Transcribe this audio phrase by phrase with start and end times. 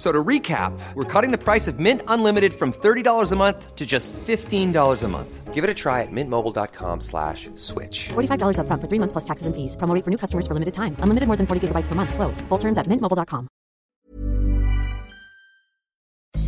[0.00, 3.84] So to recap, we're cutting the price of Mint Unlimited from $30 a month to
[3.84, 5.52] just $15 a month.
[5.52, 8.08] Give it a try at mintmobile.com slash switch.
[8.08, 9.76] $45 up front for three months plus taxes and fees.
[9.76, 10.96] Promo rate for new customers for limited time.
[11.00, 12.14] Unlimited more than 40 gigabytes per month.
[12.14, 12.40] Slows.
[12.48, 13.48] Full terms at mintmobile.com.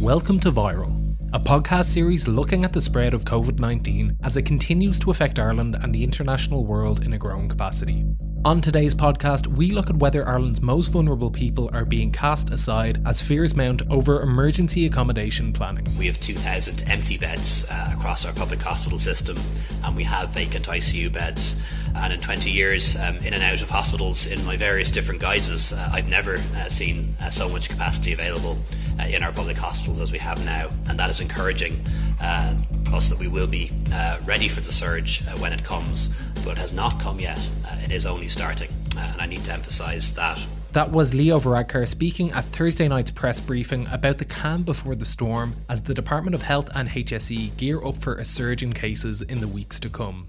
[0.00, 4.46] Welcome to Viral, a podcast series looking at the spread of COVID 19 as it
[4.46, 8.06] continues to affect Ireland and the international world in a growing capacity.
[8.44, 13.00] On today's podcast, we look at whether Ireland's most vulnerable people are being cast aside
[13.06, 15.86] as fears mount over emergency accommodation planning.
[15.96, 19.38] We have 2,000 empty beds uh, across our public hospital system,
[19.84, 21.56] and we have vacant ICU beds.
[21.94, 25.72] And in 20 years, um, in and out of hospitals in my various different guises,
[25.72, 28.58] uh, I've never uh, seen uh, so much capacity available
[28.98, 30.68] uh, in our public hospitals as we have now.
[30.88, 31.78] And that is encouraging
[32.22, 32.54] uh,
[32.92, 36.10] us that we will be uh, ready for the surge uh, when it comes,
[36.44, 37.38] but it has not come yet.
[37.66, 40.40] Uh, it is only starting, and I need to emphasise that.
[40.72, 45.04] That was Leo Varadkar speaking at Thursday night's press briefing about the calm before the
[45.04, 49.20] storm as the Department of Health and HSE gear up for a surge in cases
[49.20, 50.28] in the weeks to come.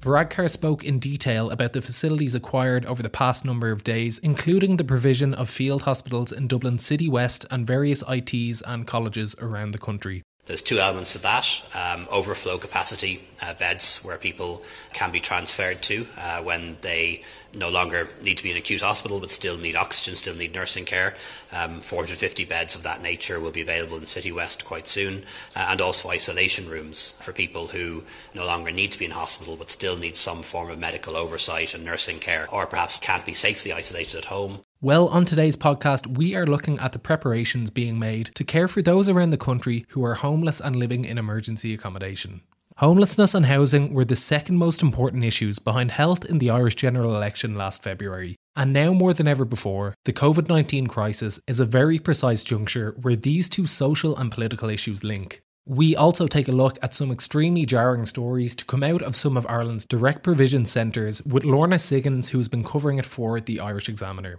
[0.00, 4.76] Varadkar spoke in detail about the facilities acquired over the past number of days, including
[4.76, 9.70] the provision of field hospitals in Dublin City West and various ITs and colleges around
[9.70, 10.22] the country.
[10.46, 14.62] There's two elements to that um, overflow capacity uh, beds where people
[14.92, 19.18] can be transferred to uh, when they no longer need to be in acute hospital
[19.18, 21.14] but still need oxygen, still need nursing care.
[21.52, 25.24] Um, 450 beds of that nature will be available in City West quite soon,
[25.56, 29.56] uh, and also isolation rooms for people who no longer need to be in hospital
[29.56, 33.34] but still need some form of medical oversight and nursing care, or perhaps can't be
[33.34, 34.60] safely isolated at home.
[34.82, 38.82] Well, on today's podcast, we are looking at the preparations being made to care for
[38.82, 42.42] those around the country who are homeless and living in emergency accommodation.
[42.76, 47.16] Homelessness and housing were the second most important issues behind health in the Irish general
[47.16, 48.36] election last February.
[48.54, 52.94] And now more than ever before, the COVID 19 crisis is a very precise juncture
[53.00, 55.40] where these two social and political issues link.
[55.64, 59.38] We also take a look at some extremely jarring stories to come out of some
[59.38, 63.88] of Ireland's direct provision centres with Lorna Siggins, who's been covering it for the Irish
[63.88, 64.38] Examiner.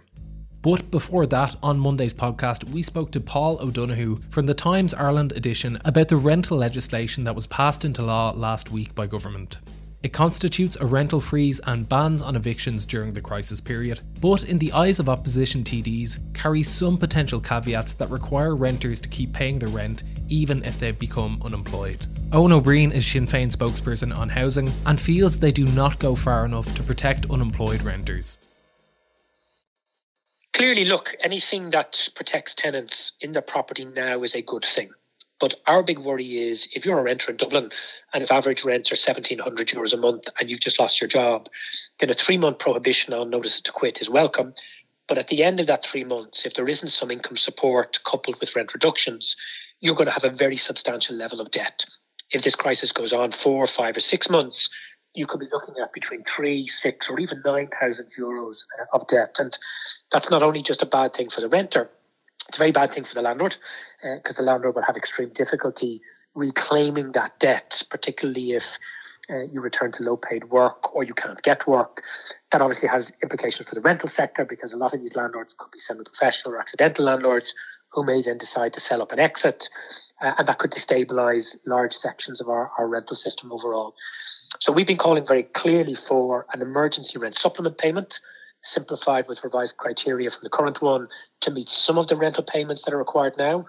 [0.60, 5.32] But before that, on Monday's podcast, we spoke to Paul O'Donoghue from the Times Ireland
[5.32, 9.58] edition about the rental legislation that was passed into law last week by government.
[10.02, 14.58] It constitutes a rental freeze and bans on evictions during the crisis period, but in
[14.58, 19.58] the eyes of opposition TDs, carries some potential caveats that require renters to keep paying
[19.58, 22.06] the rent even if they've become unemployed.
[22.32, 26.44] Ó Broin is Sinn Féin spokesperson on housing and feels they do not go far
[26.44, 28.38] enough to protect unemployed renters
[30.58, 34.90] clearly, look, anything that protects tenants in their property now is a good thing.
[35.38, 37.70] But our big worry is if you're a renter in Dublin
[38.12, 41.48] and if average rents are 1,700 euros a month and you've just lost your job,
[42.00, 44.52] then a three month prohibition on notice to quit is welcome.
[45.06, 48.40] But at the end of that three months, if there isn't some income support coupled
[48.40, 49.36] with rent reductions,
[49.78, 51.84] you're going to have a very substantial level of debt.
[52.32, 54.68] If this crisis goes on four, five, or six months,
[55.14, 59.06] you could be looking at between three, six, or even nine thousand euros uh, of
[59.08, 59.58] debt, and
[60.12, 61.90] that's not only just a bad thing for the renter;
[62.48, 63.56] it's a very bad thing for the landlord
[64.02, 66.00] because uh, the landlord will have extreme difficulty
[66.34, 68.78] reclaiming that debt, particularly if
[69.30, 72.02] uh, you return to low paid work or you can't get work.
[72.52, 75.70] That obviously has implications for the rental sector because a lot of these landlords could
[75.70, 77.54] be semi professional or accidental landlords
[77.92, 79.68] who may then decide to sell up and exit,
[80.20, 83.94] uh, and that could destabilize large sections of our, our rental system overall.
[84.60, 88.18] So we've been calling very clearly for an emergency rent supplement payment,
[88.62, 91.08] simplified with revised criteria from the current one
[91.42, 93.66] to meet some of the rental payments that are required now.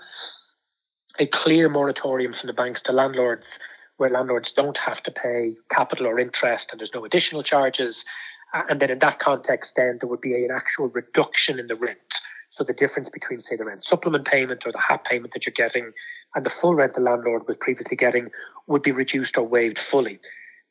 [1.20, 3.60] A clear moratorium from the banks to landlords,
[3.98, 8.06] where landlords don't have to pay capital or interest and there's no additional charges.
[8.54, 12.22] And then in that context, then there would be an actual reduction in the rent.
[12.50, 15.54] So the difference between, say, the rent supplement payment or the HAP payment that you're
[15.54, 15.92] getting
[16.34, 18.30] and the full rent the landlord was previously getting
[18.66, 20.20] would be reduced or waived fully.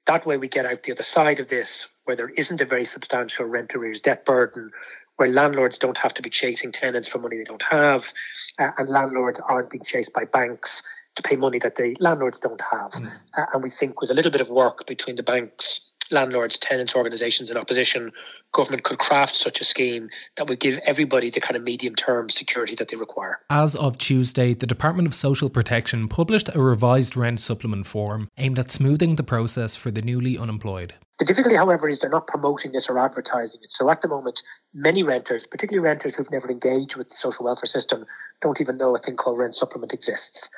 [0.08, 2.86] That way, we get out the other side of this, where there isn't a very
[2.86, 4.72] substantial rent arrears debt burden,
[5.16, 8.10] where landlords don't have to be chasing tenants for money they don't have,
[8.58, 10.82] uh, and landlords aren't being chased by banks
[11.16, 12.92] to pay money that the landlords don't have.
[12.92, 13.06] Mm.
[13.36, 15.82] Uh, and we think with a little bit of work between the banks
[16.12, 18.12] landlords, tenants, organisations in opposition,
[18.52, 22.30] government could craft such a scheme that would give everybody the kind of medium term
[22.30, 23.38] security that they require.
[23.50, 28.58] As of Tuesday, the Department of Social Protection published a revised rent supplement form aimed
[28.58, 30.94] at smoothing the process for the newly unemployed.
[31.18, 33.72] The difficulty, however, is they're not promoting this or advertising it.
[33.72, 34.42] So at the moment,
[34.72, 38.06] many renters, particularly renters who've never engaged with the social welfare system,
[38.40, 40.48] don't even know a thing called rent supplement exists.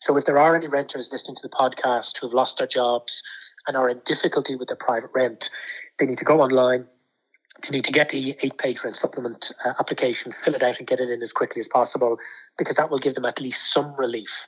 [0.00, 3.22] So if there are any renters listening to the podcast who have lost their jobs,
[3.66, 5.50] and are in difficulty with their private rent,
[5.98, 6.86] they need to go online.
[7.62, 10.86] They need to get the eight page rent supplement uh, application, fill it out, and
[10.86, 12.18] get it in as quickly as possible
[12.56, 14.46] because that will give them at least some relief.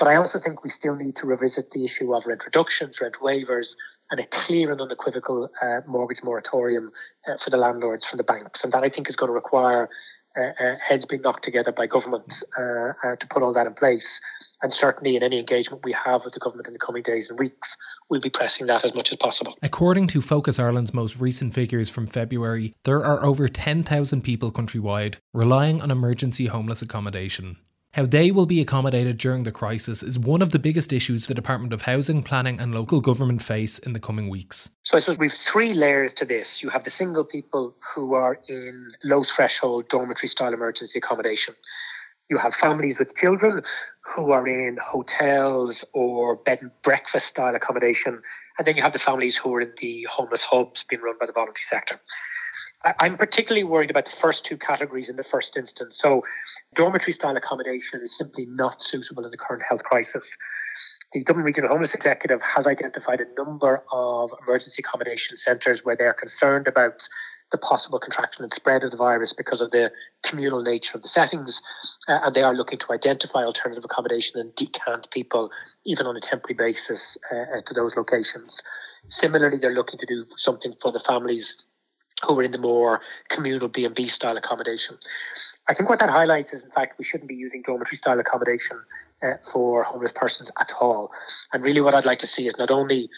[0.00, 3.16] But I also think we still need to revisit the issue of rent reductions, rent
[3.22, 3.76] waivers,
[4.10, 6.90] and a clear and unequivocal uh, mortgage moratorium
[7.28, 8.64] uh, for the landlords from the banks.
[8.64, 9.90] And that I think is going to require
[10.38, 13.74] uh, uh, heads being knocked together by government uh, uh, to put all that in
[13.74, 14.22] place.
[14.62, 17.38] And certainly, in any engagement we have with the government in the coming days and
[17.38, 17.76] weeks,
[18.08, 19.54] we'll be pressing that as much as possible.
[19.60, 25.16] According to Focus Ireland's most recent figures from February, there are over 10,000 people countrywide
[25.34, 27.58] relying on emergency homeless accommodation.
[27.94, 31.34] How they will be accommodated during the crisis is one of the biggest issues the
[31.34, 34.70] Department of Housing, Planning and Local Government face in the coming weeks.
[34.84, 36.62] So I suppose we've three layers to this.
[36.62, 41.56] You have the single people who are in low threshold dormitory style emergency accommodation.
[42.28, 43.62] You have families with children
[44.02, 48.22] who are in hotels or bed and breakfast style accommodation.
[48.56, 51.26] And then you have the families who are in the homeless hubs being run by
[51.26, 52.00] the voluntary sector.
[52.98, 55.98] I'm particularly worried about the first two categories in the first instance.
[55.98, 56.22] So,
[56.74, 60.36] dormitory style accommodation is simply not suitable in the current health crisis.
[61.12, 66.14] The Dublin Regional Homeless Executive has identified a number of emergency accommodation centres where they're
[66.14, 67.06] concerned about
[67.50, 69.90] the possible contraction and spread of the virus because of the
[70.22, 71.60] communal nature of the settings.
[72.08, 75.50] Uh, and they are looking to identify alternative accommodation and decant people,
[75.84, 78.62] even on a temporary basis, uh, uh to those locations.
[79.08, 81.66] Similarly, they're looking to do something for the families
[82.26, 84.96] who are in the more communal B&B style accommodation.
[85.68, 88.80] I think what that highlights is, in fact, we shouldn't be using dormitory style accommodation
[89.22, 91.12] uh, for homeless persons at all.
[91.52, 93.08] And really, what I'd like to see is not only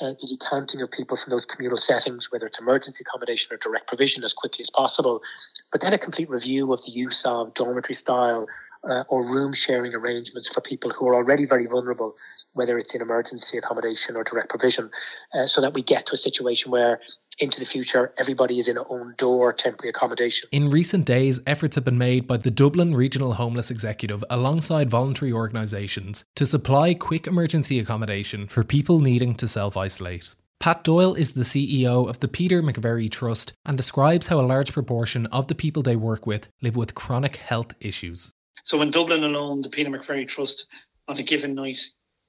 [0.00, 3.86] uh, the decanting of people from those communal settings, whether it's emergency accommodation or direct
[3.86, 5.22] provision, as quickly as possible,
[5.70, 8.46] but then a complete review of the use of dormitory style
[8.88, 12.14] uh, or room sharing arrangements for people who are already very vulnerable,
[12.52, 14.90] whether it's in emergency accommodation or direct provision,
[15.34, 17.00] uh, so that we get to a situation where
[17.38, 20.48] into the future, everybody is in own door temporary accommodation.
[20.52, 25.32] In recent days, efforts have been made by the Dublin Regional Homeless Executive alongside voluntary
[25.32, 30.34] organisations to supply quick emergency accommodation for people needing to self isolate.
[30.60, 34.72] Pat Doyle is the CEO of the Peter McVerry Trust and describes how a large
[34.72, 38.32] proportion of the people they work with live with chronic health issues.
[38.62, 40.66] So in Dublin alone, the Peter McVerry Trust
[41.08, 41.80] on a given night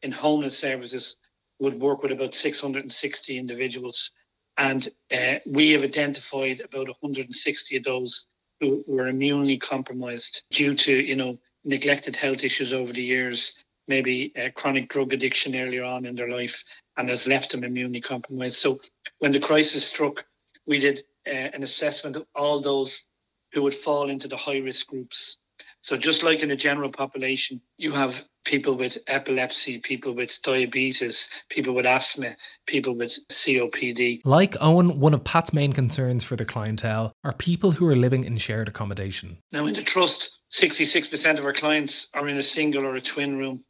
[0.02, 1.16] in homeless services
[1.60, 4.12] would work with about 660 individuals
[4.58, 8.26] and uh, we have identified about 160 of those
[8.60, 13.56] who were immunely compromised due to, you know, neglected health issues over the years,
[13.88, 16.64] maybe uh, chronic drug addiction earlier on in their life,
[16.98, 18.58] and has left them immunely compromised.
[18.58, 18.80] So
[19.20, 20.24] when the crisis struck,
[20.66, 23.04] we did uh, an assessment of all those
[23.52, 25.38] who would fall into the high risk groups.
[25.86, 31.30] So just like in the general population, you have people with epilepsy, people with diabetes,
[31.50, 34.22] people with asthma, people with COPD.
[34.26, 38.24] Like Eoin, one of Pat's main concerns for the clientele are people who are living
[38.24, 39.38] in shared accommodation.
[39.52, 43.38] Now, in the trust, 66% of our clients are in a single or a twin
[43.38, 43.64] room.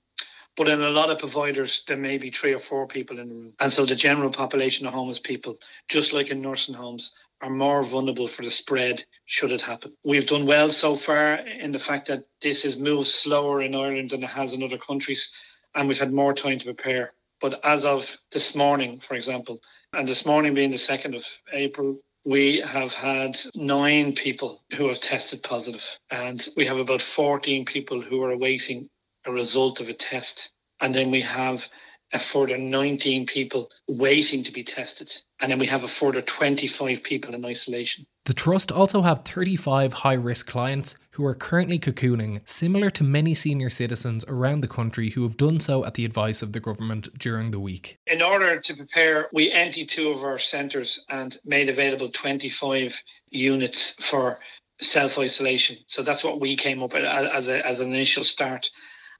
[0.55, 3.35] But in a lot of providers, there may be three or four people in the
[3.35, 3.53] room.
[3.59, 5.57] And so the general population of homeless people,
[5.89, 9.93] just like in nursing homes, are more vulnerable for the spread should it happen.
[10.03, 14.11] We've done well so far in the fact that this has moved slower in Ireland
[14.11, 15.31] than it has in other countries,
[15.75, 17.13] and we've had more time to prepare.
[17.41, 19.59] But as of this morning, for example,
[19.93, 24.99] and this morning being the 2nd of April, we have had nine people who have
[24.99, 28.89] tested positive, and we have about 14 people who are awaiting
[29.25, 30.51] a result of a test.
[30.81, 31.67] And then we have
[32.13, 35.11] a further 19 people waiting to be tested.
[35.39, 38.05] And then we have a further 25 people in isolation.
[38.25, 43.33] The Trust also have 35 high risk clients who are currently cocooning, similar to many
[43.33, 47.07] senior citizens around the country who have done so at the advice of the government
[47.19, 47.99] during the week.
[48.07, 53.93] In order to prepare, we emptied two of our centres and made available 25 units
[53.99, 54.39] for
[54.81, 55.77] self isolation.
[55.87, 58.69] So that's what we came up with as, a, as an initial start.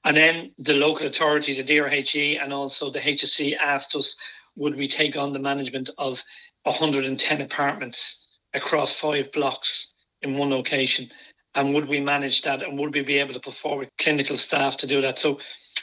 [0.06, 4.16] And then the local authority, the DRHE, and also the HSE asked us
[4.56, 6.24] would we take on the management of
[6.64, 11.10] 110 apartments across five blocks in one location.
[11.56, 12.62] And would we manage that?
[12.62, 15.20] And would we be able to put forward clinical staff to do that?
[15.20, 15.40] So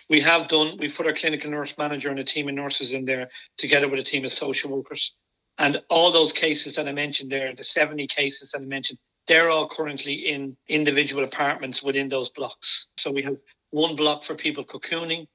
[0.09, 3.05] we have done, we've put our clinical nurse manager and a team of nurses in
[3.05, 5.15] there together with a team of social workers.
[5.59, 9.51] And all those cases that I mentioned there, the 70 cases that I mentioned, they're
[9.51, 12.89] all currently in individual apartments within those blocks.
[12.97, 13.37] So we have
[13.73, 15.27] one block for people cocooning,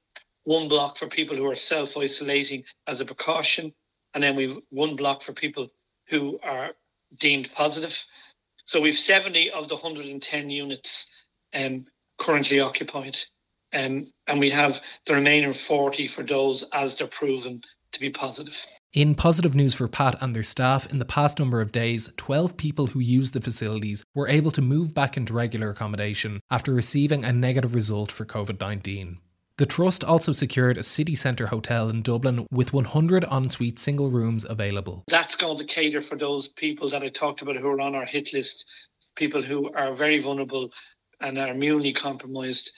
[0.44, 3.74] one block for people who are self isolating as a precaution,
[4.14, 5.68] and then we've one block for people
[6.08, 6.70] who are
[7.18, 7.96] deemed positive.
[8.64, 11.06] So we've 70 of the 110 units
[11.54, 11.86] um,
[12.18, 13.18] currently occupied.
[13.72, 18.56] Um, and we have the remaining 40 for those as they're proven to be positive.
[18.94, 22.56] In positive news for Pat and their staff, in the past number of days, 12
[22.56, 27.22] people who used the facilities were able to move back into regular accommodation after receiving
[27.22, 29.18] a negative result for COVID 19.
[29.58, 34.46] The Trust also secured a city centre hotel in Dublin with 100 ensuite single rooms
[34.48, 35.04] available.
[35.08, 38.06] That's going to cater for those people that I talked about who are on our
[38.06, 38.64] hit list,
[39.16, 40.70] people who are very vulnerable
[41.20, 42.72] and are immunely compromised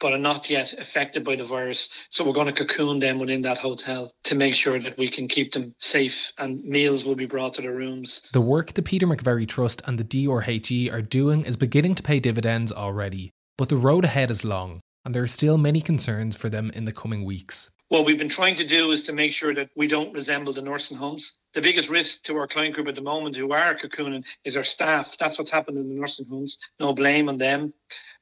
[0.00, 1.88] but are not yet affected by the virus.
[2.10, 5.28] So we're going to cocoon them within that hotel to make sure that we can
[5.28, 8.28] keep them safe and meals will be brought to their rooms.
[8.32, 12.20] The work the Peter McVerry Trust and the DRHE are doing is beginning to pay
[12.20, 16.48] dividends already, but the road ahead is long, and there are still many concerns for
[16.48, 17.70] them in the coming weeks.
[17.88, 20.62] What we've been trying to do is to make sure that we don't resemble the
[20.62, 21.34] nursing homes.
[21.52, 24.64] The biggest risk to our client group at the moment who are cocooning is our
[24.64, 25.16] staff.
[25.18, 26.58] That's what's happened in the nursing homes.
[26.80, 27.72] No blame on them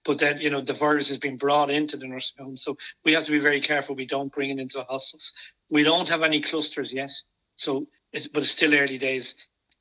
[0.04, 2.56] but then you know the virus has been brought into the nursing home.
[2.56, 5.32] So we have to be very careful we don't bring it into the hospitals.
[5.70, 7.12] We don't have any clusters yet,
[7.56, 9.34] so it's, but it's still early days.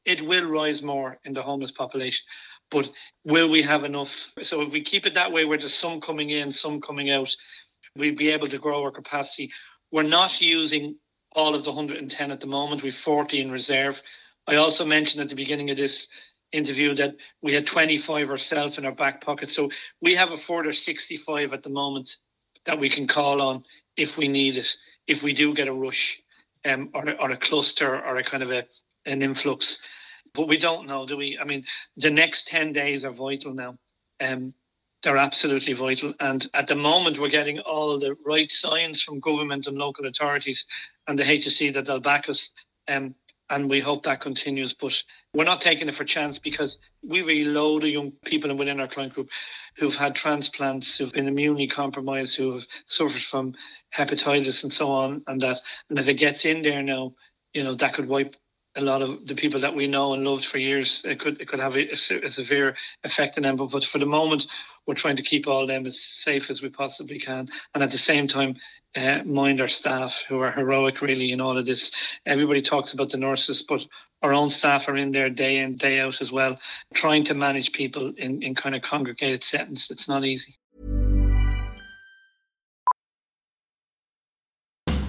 [0.06, 2.26] It will rise more in the homeless population,
[2.72, 2.90] but
[3.24, 4.32] will we have enough?
[4.42, 7.36] So if we keep it that way, where there's some coming in, some coming out,
[7.96, 9.52] we'll be able to grow our capacity.
[9.92, 10.96] We're not using
[11.34, 12.84] all of the 110 at the moment.
[12.84, 14.02] We've 40 in reserve.
[14.48, 16.08] I also mentioned at the beginning of this
[16.52, 19.50] interview that we had 25 ourselves in our back pocket.
[19.50, 19.70] So
[20.02, 22.18] we have a further 65 at the moment
[22.66, 23.64] that we can call on
[23.98, 24.76] if we need it,
[25.08, 26.22] if we do get a rush
[26.66, 28.66] um, or, or a cluster or a kind of a,
[29.06, 29.82] an influx.
[30.34, 31.38] But we don't know, do we?
[31.40, 31.66] I mean,
[31.98, 33.78] the next 10 days are vital now.
[34.22, 34.54] Um,
[35.04, 36.14] they're absolutely vital.
[36.20, 40.66] And at the moment, we're getting all the right signs from government and local authorities
[41.08, 42.52] and the HSE that they'll back us.
[42.88, 43.16] Um,
[43.52, 44.74] and we hope that continues.
[44.74, 45.04] But
[45.34, 48.88] we're not taking it for chance because we really load of young people within our
[48.88, 49.30] client group
[49.76, 53.54] who've had transplants, who've been immunely compromised, who've suffered from
[53.96, 55.60] hepatitis and so on, and that.
[55.90, 57.14] And if it gets in there now,
[57.54, 58.36] you know that could wipe
[58.76, 61.02] a lot of the people that we know and loved for years.
[61.06, 63.56] It could it could have a, a severe effect on them.
[63.58, 64.48] But, but for the moment,
[64.86, 67.98] we're trying to keep all them as safe as we possibly can, and at the
[67.98, 68.56] same time,
[68.96, 71.92] uh, mind our staff who are heroic really in all of this.
[72.26, 73.86] Everybody talks about the nurses, but
[74.22, 76.58] our own staff are in there day in day out as well,
[76.94, 79.90] trying to manage people in in kind of congregated settings.
[79.92, 80.56] It's not easy.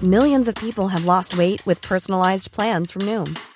[0.03, 3.39] Millions of people have lost weight with personalized plans from Noom,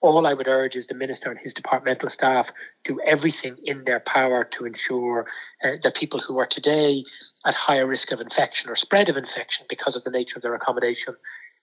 [0.00, 2.50] all I would urge is the minister and his departmental staff
[2.84, 5.26] do everything in their power to ensure
[5.64, 7.04] uh, that people who are today
[7.44, 10.54] at higher risk of infection or spread of infection because of the nature of their
[10.54, 11.16] accommodation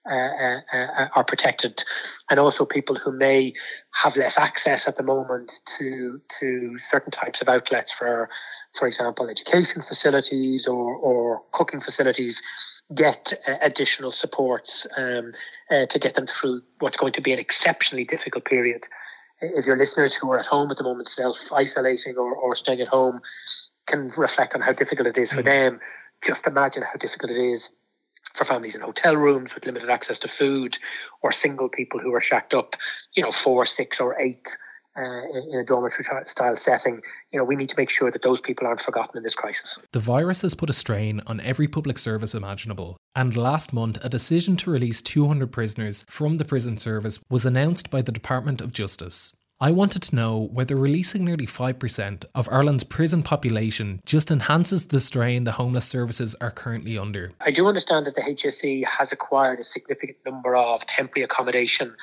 [0.08, 1.82] uh, uh, uh, are protected,
[2.30, 3.52] and also people who may
[3.92, 8.28] have less access at the moment to to certain types of outlets for,
[8.78, 12.40] for example, education facilities or or cooking facilities
[12.94, 15.32] get uh, additional supports um,
[15.70, 18.86] uh, to get them through what's going to be an exceptionally difficult period.
[19.40, 22.80] If your listeners who are at home at the moment, self isolating or, or staying
[22.80, 23.20] at home,
[23.86, 25.74] can reflect on how difficult it is for mm-hmm.
[25.74, 25.80] them,
[26.24, 27.70] just imagine how difficult it is
[28.34, 30.78] for families in hotel rooms with limited access to food,
[31.22, 32.76] or single people who are shacked up,
[33.14, 34.56] you know, four, six, or eight
[34.96, 35.22] uh,
[35.52, 38.66] in a dormitory style setting, you know, we need to make sure that those people
[38.66, 39.78] aren't forgotten in this crisis.
[39.92, 44.08] The virus has put a strain on every public service imaginable, and last month a
[44.08, 48.72] decision to release 200 prisoners from the prison service was announced by the Department of
[48.72, 49.32] Justice.
[49.58, 55.00] I wanted to know whether releasing nearly 5% of Ireland's prison population just enhances the
[55.00, 57.32] strain the homeless services are currently under.
[57.40, 61.96] I do understand that the HSE has acquired a significant number of temporary accommodation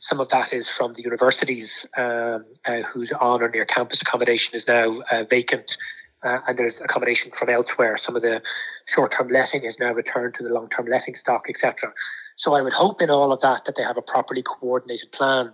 [0.00, 4.54] some of that is from the universities um, uh, whose on or near campus accommodation
[4.54, 5.76] is now uh, vacant.
[6.22, 7.96] Uh, and there's accommodation from elsewhere.
[7.96, 8.42] Some of the
[8.86, 11.92] short-term letting is now returned to the long-term letting stock, etc.
[12.36, 15.52] So I would hope in all of that that they have a properly coordinated plan.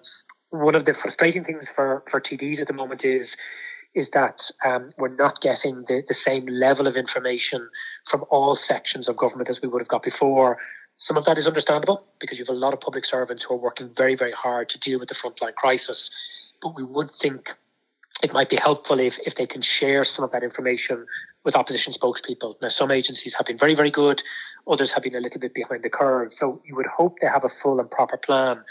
[0.50, 3.36] One of the frustrating things for, for TDs at the moment is
[3.94, 7.66] is that um, we're not getting the, the same level of information
[8.04, 10.58] from all sections of government as we would have got before.
[10.98, 13.58] Some of that is understandable because you have a lot of public servants who are
[13.58, 16.10] working very, very hard to deal with the frontline crisis.
[16.62, 17.54] But we would think
[18.22, 21.06] it might be helpful if, if they can share some of that information
[21.44, 22.54] with opposition spokespeople.
[22.62, 24.22] Now, some agencies have been very, very good,
[24.66, 26.32] others have been a little bit behind the curve.
[26.32, 28.64] So you would hope they have a full and proper plan.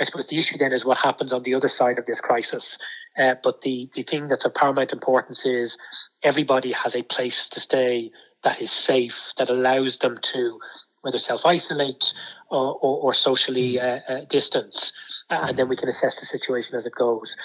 [0.00, 2.78] I suppose the issue then is what happens on the other side of this crisis.
[3.18, 5.76] Uh, but the, the thing that's of paramount importance is
[6.22, 8.10] everybody has a place to stay
[8.44, 10.58] that is safe, that allows them to
[11.02, 12.12] whether self isolate
[12.50, 13.82] or, or, or, socially mm.
[13.82, 14.92] uh, uh, distance,
[15.30, 17.36] and then we can assess the situation as it goes.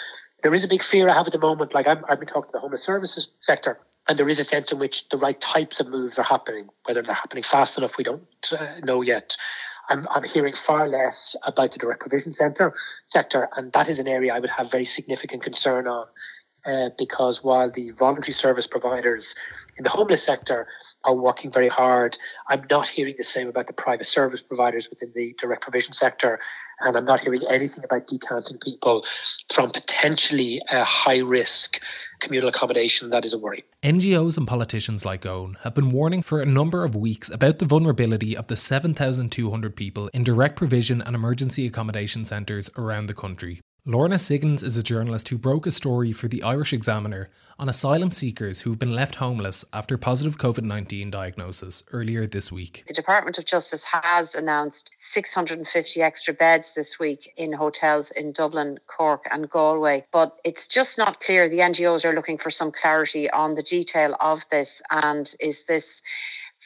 [0.44, 1.74] There is a big fear I have at the moment.
[1.74, 4.72] Like i have been talking to the homeless services sector, and there is a sense
[4.72, 6.70] in which the right types of moves are happening.
[6.86, 9.38] Whether they're happening fast enough, we don't uh, know yet.
[9.90, 12.74] I'm, I'm hearing far less about the direct provision centre
[13.06, 16.08] sector, and that is an area I would have very significant concern on
[16.66, 19.36] uh, because while the voluntary service providers
[19.78, 20.68] in the homeless sector
[21.04, 25.12] are working very hard, I'm not hearing the same about the private service providers within
[25.14, 26.40] the direct provision sector.
[26.80, 29.06] And I'm not hearing anything about decanting people
[29.54, 31.82] from potentially a high risk
[32.20, 33.10] communal accommodation.
[33.10, 33.64] That is a worry.
[33.84, 37.66] NGOs and politicians like Eoin have been warning for a number of weeks about the
[37.66, 43.62] vulnerability of the 7,200 people in direct provision and emergency accommodation centres around the country.
[43.88, 48.10] Lorna Siggins is a journalist who broke a story for the Irish Examiner on asylum
[48.10, 52.84] seekers who've been left homeless after positive COVID 19 diagnosis earlier this week.
[52.88, 58.80] The Department of Justice has announced 650 extra beds this week in hotels in Dublin,
[58.88, 60.08] Cork, and Galway.
[60.12, 61.48] But it's just not clear.
[61.48, 64.82] The NGOs are looking for some clarity on the detail of this.
[64.90, 66.02] And is this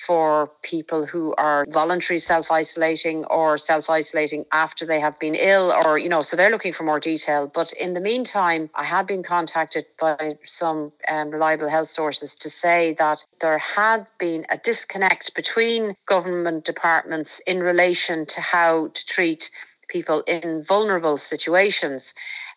[0.06, 5.74] for people who are voluntary self isolating or self isolating after they have been ill,
[5.86, 7.52] or, you know, so they're looking for more detail.
[7.54, 12.50] But in the meantime, I had been contacted by some um, reliable health sources to
[12.50, 19.06] say that there had been a disconnect between government departments in relation to how to
[19.06, 19.52] treat
[19.90, 22.14] people in vulnerable situations.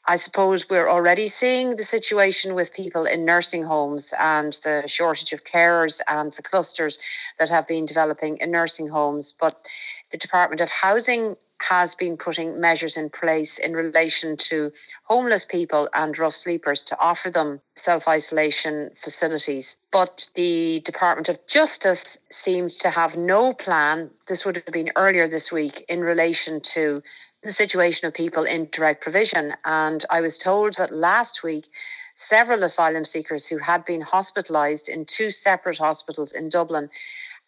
[0.07, 5.33] I suppose we're already seeing the situation with people in nursing homes and the shortage
[5.33, 6.99] of carers and the clusters
[7.39, 9.33] that have been developing in nursing homes.
[9.33, 9.67] But
[10.11, 14.73] the Department of Housing has been putting measures in place in relation to
[15.05, 19.77] homeless people and rough sleepers to offer them self isolation facilities.
[19.93, 24.11] But the Department of Justice seems to have no plan.
[24.27, 27.03] This would have been earlier this week in relation to
[27.43, 29.55] the situation of people in direct provision.
[29.65, 31.69] And I was told that last week,
[32.15, 36.91] several asylum seekers who had been hospitalised in two separate hospitals in Dublin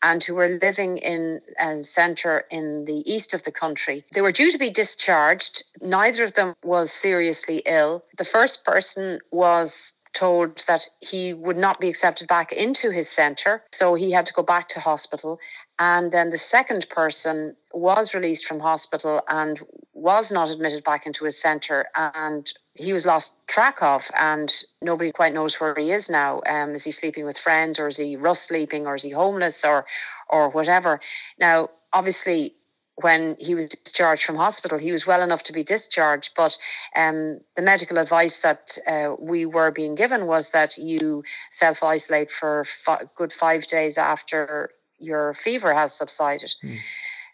[0.02, 4.04] and who were living in a centre in the east of the country.
[4.12, 5.64] They were due to be discharged.
[5.80, 8.04] Neither of them was seriously ill.
[8.18, 13.62] The first person was told that he would not be accepted back into his centre,
[13.72, 15.40] so he had to go back to hospital.
[15.78, 19.60] And then the second person was released from hospital and
[19.92, 21.86] was not admitted back into his centre.
[21.96, 26.42] And he was lost track of, and nobody quite knows where he is now.
[26.46, 29.64] Um, is he sleeping with friends, or is he rough sleeping, or is he homeless,
[29.64, 29.84] or
[30.28, 31.00] or whatever?
[31.38, 32.54] Now, obviously,
[32.96, 34.78] when he was discharged from hospital.
[34.78, 36.56] He was well enough to be discharged, but
[36.96, 42.30] um, the medical advice that uh, we were being given was that you self isolate
[42.30, 46.54] for a good five days after your fever has subsided.
[46.62, 46.78] Mm.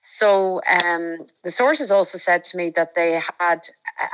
[0.02, 3.68] So um, the sources also said to me that they had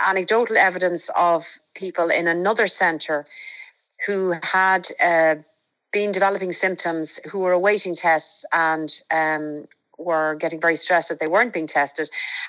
[0.05, 3.27] anecdotal evidence of people in another centre
[4.07, 5.37] who had uh,
[5.93, 11.27] been developing symptoms, who were awaiting tests and um, were getting very stressed that they
[11.27, 12.09] weren't being tested,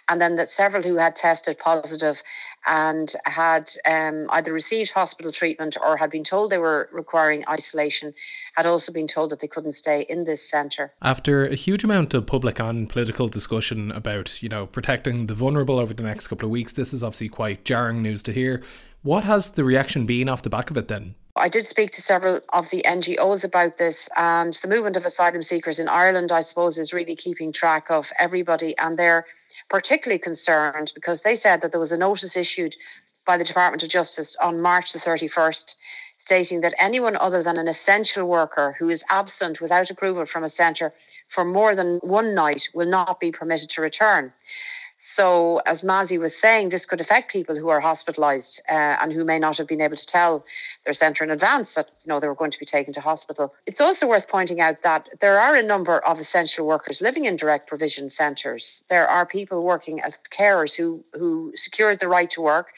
[0.10, 2.21] and then that several who had tested positive
[2.67, 8.13] and had um, either received hospital treatment or had been told they were requiring isolation
[8.56, 10.93] had also been told that they couldn't stay in this centre.
[11.01, 15.80] After a huge amount of public and political discussion about, you know, protecting the vulnerable
[15.80, 18.62] over the next couple of weeks, this is obviously quite jarring news to hear.
[19.03, 21.15] What has the reaction been off the back of it then?
[21.38, 25.41] I did speak to several of the NGOs about this, and the movement of asylum
[25.41, 28.77] seekers in Ireland, I suppose, is really keeping track of everybody.
[28.77, 29.25] And they're
[29.69, 32.75] particularly concerned because they said that there was a notice issued
[33.25, 35.75] by the Department of Justice on March the 31st
[36.17, 40.47] stating that anyone other than an essential worker who is absent without approval from a
[40.47, 40.91] centre
[41.27, 44.34] for more than one night will not be permitted to return.
[44.97, 49.23] So, as MASI was saying, this could affect people who are hospitalised uh, and who
[49.23, 50.43] may not have been able to tell
[50.86, 53.53] their centre in advance that you know they were going to be taken to hospital.
[53.67, 57.36] It's also worth pointing out that there are a number of essential workers living in
[57.36, 58.83] direct provision centres.
[58.89, 62.73] There are people working as carers who who secured the right to work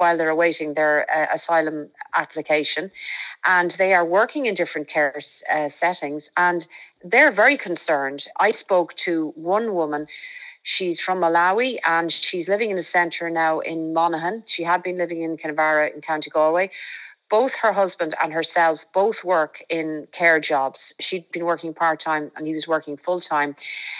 [0.00, 2.90] while they're awaiting their uh, asylum application.
[3.44, 5.14] And they are working in different care
[5.52, 6.66] uh, settings and
[7.04, 8.26] they're very concerned.
[8.38, 10.06] I spoke to one woman
[10.62, 14.42] She's from Malawi and she's living in a centre now in Monaghan.
[14.46, 16.70] She had been living in Kinvara in County Galway.
[17.30, 20.92] Both her husband and herself both work in care jobs.
[20.98, 23.54] She'd been working part time and he was working full time.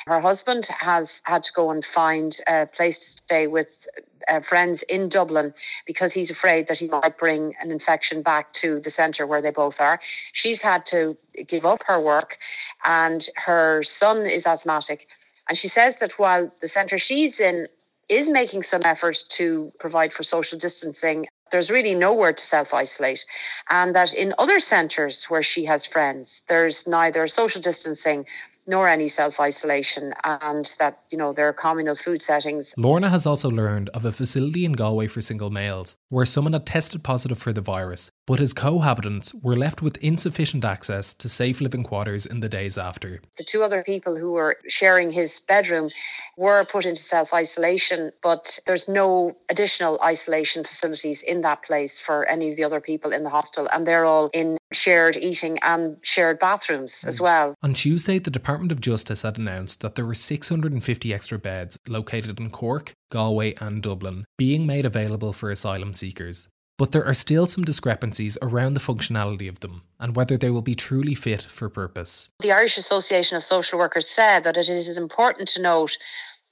[0.07, 3.87] Her husband has had to go and find a place to stay with
[4.29, 5.55] uh, friends in Dublin
[5.87, 9.51] because he's afraid that he might bring an infection back to the centre where they
[9.51, 10.01] both are.
[10.33, 12.38] She's had to give up her work,
[12.85, 15.07] and her son is asthmatic.
[15.50, 17.66] And she says that while the centre she's in
[18.08, 23.26] is making some efforts to provide for social distancing, there's really nowhere to self isolate.
[23.68, 28.26] And that in other centres where she has friends, there's neither social distancing
[28.68, 32.72] nor any self isolation, and that, you know, there are communal food settings.
[32.76, 36.66] Lorna has also learned of a facility in Galway for single males where someone had
[36.66, 41.61] tested positive for the virus, but his cohabitants were left with insufficient access to safe
[41.61, 43.21] living quarters in the days after.
[43.37, 45.88] The two other people who were sharing his bedroom
[46.37, 52.25] were put into self isolation, but there's no additional isolation facilities in that place for
[52.27, 55.97] any of the other people in the hostel, and they're all in shared eating and
[56.03, 57.23] shared bathrooms as mm.
[57.23, 57.55] well.
[57.64, 62.38] On Tuesday, the Department of Justice had announced that there were 650 extra beds located
[62.38, 66.47] in Cork, Galway, and Dublin being made available for asylum seekers.
[66.81, 70.62] But there are still some discrepancies around the functionality of them and whether they will
[70.62, 72.31] be truly fit for purpose.
[72.40, 75.99] The Irish Association of Social Workers said that it is important to note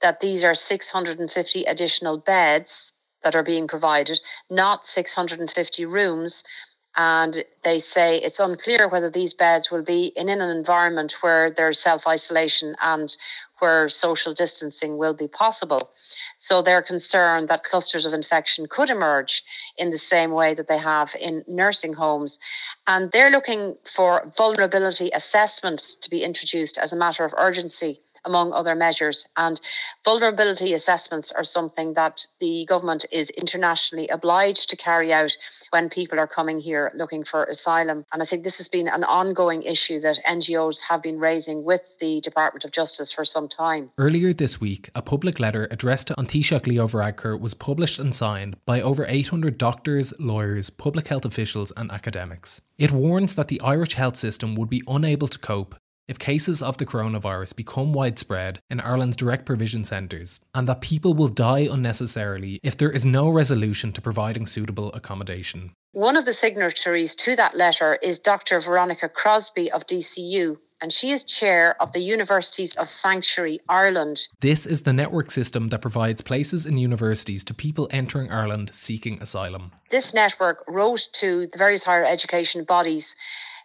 [0.01, 4.19] that these are 650 additional beds that are being provided,
[4.51, 6.43] not 650 rooms
[6.95, 11.49] and they say it's unclear whether these beds will be in, in an environment where
[11.49, 13.15] there's self isolation and
[13.59, 15.91] where social distancing will be possible.
[16.37, 19.43] So they're concerned that clusters of infection could emerge
[19.77, 22.39] in the same way that they have in nursing homes.
[22.87, 28.53] And they're looking for vulnerability assessments to be introduced as a matter of urgency among
[28.53, 29.27] other measures.
[29.37, 29.59] And
[30.03, 35.35] vulnerability assessments are something that the government is internationally obliged to carry out
[35.71, 38.05] when people are coming here looking for asylum.
[38.11, 41.97] And I think this has been an ongoing issue that NGOs have been raising with
[41.99, 43.91] the Department of Justice for some time.
[43.97, 48.13] Earlier this week, a public letter addressed to An Taoiseach Leo Varadkar was published and
[48.13, 52.61] signed by over 800 doctors, lawyers, public health officials, and academics.
[52.77, 55.75] It warns that the Irish health system would be unable to cope
[56.09, 61.13] if cases of the coronavirus become widespread in Ireland's direct provision centres, and that people
[61.13, 65.71] will die unnecessarily if there is no resolution to providing suitable accommodation.
[65.91, 68.59] One of the signatories to that letter is Dr.
[68.59, 74.27] Veronica Crosby of DCU, and she is chair of the Universities of Sanctuary Ireland.
[74.39, 79.21] This is the network system that provides places in universities to people entering Ireland seeking
[79.21, 79.71] asylum.
[79.89, 83.15] This network wrote to the various higher education bodies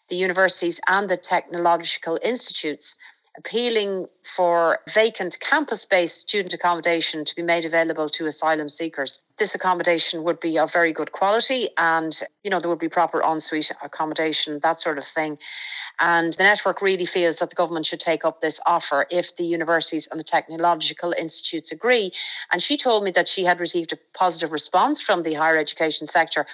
[0.08, 2.96] the universities and the technological institutes,
[3.36, 9.22] appealing for vacant campus based student accommodation to be made available to asylum seekers.
[9.36, 13.20] This accommodation would be of very good quality and, you know, there would be proper
[13.20, 15.38] ensuite accommodation, that sort of thing.
[16.00, 19.44] And the network really feels that the government should take up this offer if the
[19.44, 22.10] universities and the technological institutes agree.
[22.50, 26.06] And she told me that she had received a positive response from the higher education
[26.06, 26.46] sector,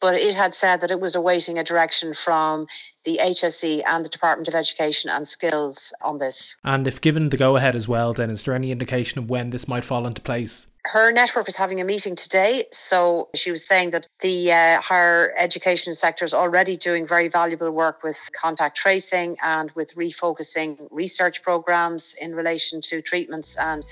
[0.00, 2.66] but it had said that it was awaiting a direction from
[3.04, 6.58] the HSE and the Department of Education and Skills on this.
[6.64, 9.50] And if given the go ahead as well, then is there any indication of when
[9.50, 10.66] this might fall into place?
[10.86, 12.64] her network is having a meeting today.
[12.72, 17.70] So she was saying that the uh, higher education sector is already doing very valuable
[17.70, 23.84] work with contact tracing and with refocusing research programs in relation to treatments and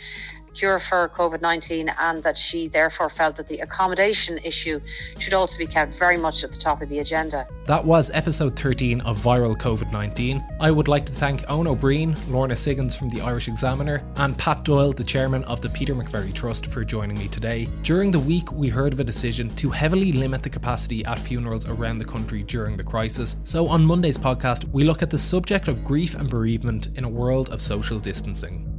[0.55, 4.81] cure for COVID 19, and that she therefore felt that the accommodation issue
[5.19, 7.47] should also be kept very much at the top of the agenda.
[7.67, 10.45] That was episode 13 of Viral COVID 19.
[10.61, 14.37] I would like to thank Eoin Ó Broin, Lorna Siggins from the Irish Examiner, and
[14.39, 17.69] Pat Doyle, the chairman of the Peter McVerry Trust, for joining me today.
[17.83, 21.67] During the week, we heard of a decision to heavily limit the capacity at funerals
[21.69, 23.41] around the country during the crisis.
[23.45, 27.09] So, on Monday's podcast, we look at the subject of grief and bereavement in a
[27.09, 28.71] world of social distancing.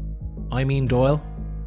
[0.52, 1.35] I'm Ian Doyle.